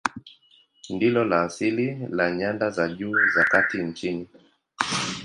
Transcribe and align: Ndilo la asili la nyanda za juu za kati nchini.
Ndilo 0.89 1.25
la 1.25 1.41
asili 1.41 2.07
la 2.09 2.31
nyanda 2.31 2.69
za 2.69 2.87
juu 2.87 3.15
za 3.35 3.43
kati 3.43 3.77
nchini. 3.77 4.27